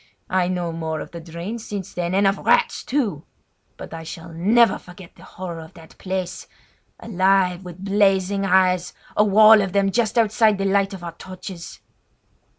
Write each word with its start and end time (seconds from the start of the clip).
I 0.31 0.47
know 0.47 0.71
more 0.71 0.99
of 0.99 1.11
the 1.11 1.19
drains 1.21 1.63
since 1.63 1.93
then, 1.93 2.15
and 2.15 2.25
of 2.25 2.39
rats, 2.39 2.83
too! 2.83 3.23
but 3.77 3.93
I 3.93 4.01
shall 4.01 4.29
never 4.33 4.79
forget 4.79 5.15
the 5.15 5.21
horror 5.23 5.59
of 5.59 5.75
that 5.75 5.95
place—alive 5.99 7.63
with 7.63 7.85
blazing 7.85 8.43
eyes, 8.43 8.93
a 9.15 9.23
wall 9.23 9.61
of 9.61 9.73
them 9.73 9.91
just 9.91 10.17
outside 10.17 10.57
the 10.57 10.65
light 10.65 10.95
of 10.95 11.03
our 11.03 11.11
torches. 11.11 11.81